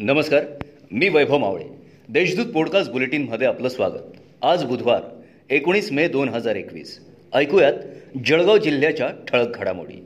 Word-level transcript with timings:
नमस्कार 0.00 0.44
मी 0.92 1.08
वैभव 1.08 1.38
मावळे. 1.38 1.64
देशदूत 2.08 2.46
पॉडकास्ट 2.46 2.92
बुलेटिनमध्ये 2.92 3.46
आपलं 3.46 3.68
स्वागत. 3.68 4.16
आज 4.42 4.64
बुधवार 4.64 5.00
एकोणीस 5.50 5.92
मे 5.92 6.08
दोन 6.08 6.28
हजार 6.28 6.54
एकवीस. 6.54 7.00
ऐकूयात 7.34 7.72
जळगाव 8.26 8.56
जिल्ह्याच्या 8.56 9.10
ठळक 9.28 9.56
घडामोडी. 9.58 10.04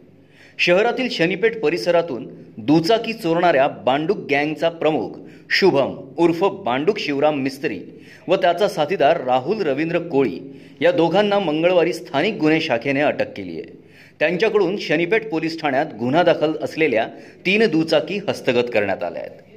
शहरातील 0.59 1.09
शनीपेठ 1.09 1.59
परिसरातून 1.59 2.29
दुचाकी 2.57 3.13
चोरणाऱ्या 3.13 3.69
बांडूक 3.69 4.19
गँगचा 4.19 4.69
प्रमुख 4.69 5.11
शुभम 5.51 6.15
उर्फ 6.19 6.45
बांडूक 6.45 6.99
शिवराम 6.99 7.41
मिस्त्री 7.41 7.81
व 8.29 8.35
त्याचा 8.35 8.69
साथीदार 8.69 9.25
राहुल 9.25 9.63
रवींद्र 9.63 9.99
कोळी 9.99 10.39
या 10.81 10.93
दोघांना 10.93 11.39
मंगळवारी 11.39 11.93
स्थानिक 11.93 12.35
गुन्हे 12.35 12.61
शाखेने 12.61 13.01
अटक 13.01 13.33
केली 13.37 13.53
आहे. 13.53 13.79
त्यांच्याकडून 14.19 14.77
शनीपेठ 14.77 15.29
पोलीस 15.29 15.61
ठाण्यात 15.61 15.87
गुन्हा 15.99 16.23
दाखल 16.23 16.53
असलेल्या 16.63 17.07
तीन 17.47 17.67
दुचाकी 17.67 18.21
हस्तगत 18.29 18.69
करण्यात 18.75 19.03
आल्या 19.03 19.23
आहेत. 19.23 19.50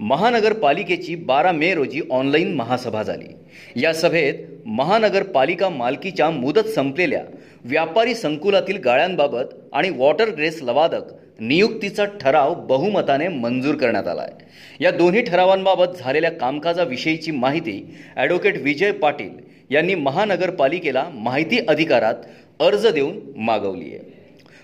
महानगरपालिकेची 0.00 1.14
बारा 1.16 1.52
मे 1.52 1.72
रोजी 1.74 2.00
ऑनलाईन 2.10 2.54
महासभा 2.54 3.02
झाली. 3.02 3.26
या 3.76 3.92
सभेत 3.94 4.34
महानगरपालिका 4.66 5.68
मालकीच्या 5.68 6.30
मुदत 6.30 6.68
संपलेल्या 6.74 7.22
व्यापारी 7.64 8.14
संकुलातील 8.14 8.76
गाळ्यांबाबत 8.84 9.54
आणि 9.72 9.90
वॉटर 9.90 10.30
ग्रेस 10.30 10.62
लवादक 10.62 11.12
नियुक्तीचा 11.40 12.04
ठराव 12.20 12.54
बहुमताने 12.66 13.28
मंजूर 13.28 13.74
करण्यात 13.76 14.08
आला 14.08 14.22
आहे 14.22 14.84
या 14.84 14.90
दोन्ही 14.90 15.22
ठरावांबाबत 15.22 15.98
झालेल्या 15.98 16.30
कामकाजाविषयीची 16.30 17.30
माहिती 17.30 17.80
ॲडव्होकेट 18.16 18.60
विजय 18.62 18.92
पाटील 18.92 19.30
यांनी 19.70 19.94
महानगरपालिकेला 19.94 21.04
माहिती 21.14 21.58
अधिकारात 21.68 22.14
अर्ज 22.60 22.86
देऊन 22.86 23.18
मागवली 23.36 23.94
आहे 23.94 24.12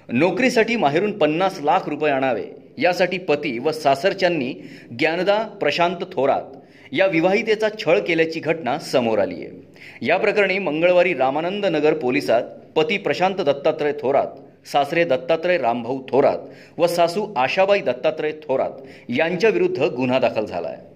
नोकरीसाठी 0.08 0.76
माहेरून 0.76 1.18
पन्नास 1.18 1.60
लाख 1.62 1.88
रुपये 1.88 2.12
आणावे 2.12 2.44
यासाठी 2.80 3.18
पती 3.18 3.58
व 3.58 3.70
सासरच्यांनी 3.72 4.52
ज्ञानदा 4.90 5.38
प्रशांत 5.60 6.04
थोरात 6.12 6.56
या 6.92 7.06
विवाहितेचा 7.06 7.68
छळ 7.78 7.98
केल्याची 7.98 8.40
घटना 8.40 8.78
समोर 8.78 9.18
आली 9.18 9.34
आहे. 9.34 9.58
या 10.02 10.16
प्रकरणी 10.16 10.58
मंगळवारी 10.58 11.14
रामानंद 11.14 11.66
नगर 11.66 11.94
पोलिसात 11.94 12.42
पती 12.76 12.96
प्रशांत 12.98 13.36
दत्तात्रय 13.36 13.92
थोरात 14.00 14.68
सासरे 14.68 15.04
दत्तात्रय 15.04 15.58
रामभाऊ 15.58 16.00
थोरात 16.08 16.78
व 16.78 16.86
सासू 16.86 17.26
आशाबाई 17.36 17.80
दत्तात्रय 17.80 18.32
थोरात 18.42 19.10
यांच्याविरुद्ध 19.10 19.82
गुन्हा 19.86 20.18
दाखल 20.18 20.44
झाला 20.44 20.68
आहे 20.68 20.88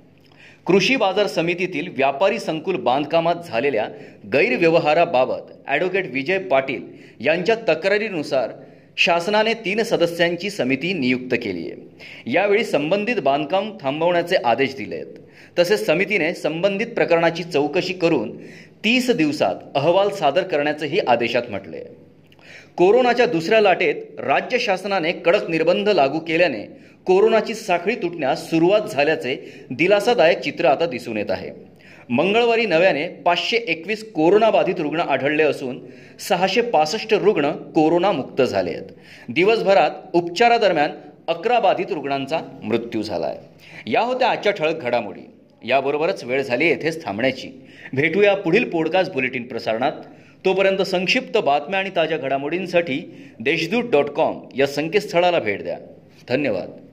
कृषी 0.66 0.96
बाजार 0.96 1.26
समितीतील 1.26 1.88
व्यापारी 1.96 2.38
संकुल 2.38 2.76
बांधकामात 2.76 3.48
झालेल्या 3.48 3.86
गैरव्यवहाराबाबत 4.32 5.52
ॲडव्होकेट 5.66 6.10
विजय 6.12 6.38
पाटील 6.48 6.82
यांच्या 7.20 7.54
तक्रारीनुसार 7.68 8.50
शासनाने 8.96 9.54
तीन 9.54 9.82
सदस्यांची 9.82 10.50
समिती 10.50 10.92
नियुक्त 10.92 11.34
केली 11.34 11.70
आहे. 11.70 12.32
यावेळी 12.32 12.64
संबंधित 12.64 13.16
बांधकाम 13.16 13.76
थांबवण्याचे 13.80 14.36
आदेश 14.36 14.74
दिले 14.74 14.94
आहेत. 14.94 15.06
तसेच 15.58 15.86
समितीने 15.86 16.34
संबंधित 16.34 16.86
प्रकरणाची 16.86 17.42
चौकशी 17.42 17.92
करून 17.92 18.36
तीस 18.84 19.10
दिवसात 19.10 19.54
अहवाल 19.74 20.08
सादर 20.08 20.42
करण्याचंही 20.42 20.98
आदेशात 20.98 21.42
म्हटले 21.50 21.76
आहे. 21.76 21.86
कोरोनाच्या 22.76 23.26
दुसऱ्या 23.26 23.60
लाटेत 23.60 24.20
राज्य 24.20 24.58
शासनाने 24.58 25.12
कडक 25.12 25.50
निर्बंध 25.50 25.88
लागू 25.88 26.18
केल्याने 26.18 26.62
कोरोनाची 27.06 27.54
साखळी 27.54 27.94
तुटण्यास 27.94 28.50
सुरुवात 28.50 28.80
झाल्याचे 28.80 29.64
दिलासादायक 29.70 30.40
चित्र 30.40 30.64
आता 30.64 30.86
दिसून 30.86 31.16
येत 31.16 31.30
आहे. 31.30 31.50
मंगळवारी 32.08 32.66
नव्याने 32.66 33.08
पाचशे 33.08 33.56
एकवीस 33.56 34.12
कोरोनाबाधित 34.12 34.74
रुग्ण 34.78 35.00
आढळले 35.00 35.42
असून 35.42 35.80
सहाशे 36.28 36.60
पासष्ट 36.60 37.14
रुग्ण 37.14 37.50
कोरोनामुक्त 37.50 38.42
झाले 38.42 38.70
आहेत 38.70 38.82
दिवसभरात 39.28 39.90
उपचारादरम्यान 40.12 40.90
अकरा 41.28 41.60
बाधित 41.60 41.86
रुग्णांचा 41.90 42.40
मृत्यू 42.62 43.02
झाला 43.02 43.26
आहे 43.26 43.38
या 43.90 44.00
होत्या 44.00 44.28
आजच्या 44.28 44.52
ठळक 44.52 44.82
घडामोडी. 44.82 45.20
याबरोबरच 45.64 46.24
वेळ 46.24 46.42
झाली 46.42 46.66
येथेच 46.66 47.04
थांबण्याची. 47.04 47.48
भेटूया 47.92 48.34
पुढील 48.34 48.70
पॉडकास्ट 48.70 49.12
बुलेटिन 49.12 49.46
प्रसारणात. 49.46 49.92
तोपर्यंत 50.44 50.82
संक्षिप्त 50.82 51.38
बातम्या 51.38 51.80
आणि 51.80 51.90
ताज्या 51.96 52.18
घडामोडींसाठी 52.18 53.26
देशदूत 53.40 53.84
डॉट 53.90 54.04
कॉम 54.04 54.40
या 54.56 54.66
संकेतस्थळाला 54.66 55.38
भेट 55.38 55.62
द्या. 55.62 55.78
धन्यवाद. 56.28 56.83